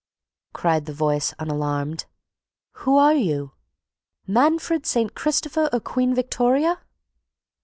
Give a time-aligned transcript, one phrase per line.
[0.51, 2.07] cried the voice unalarmed.
[2.77, 5.13] "Who are you?—Manfred, St.
[5.13, 6.79] Christopher, or Queen Victoria?"